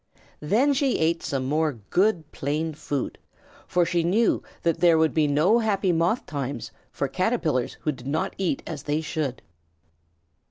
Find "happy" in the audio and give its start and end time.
5.59-5.91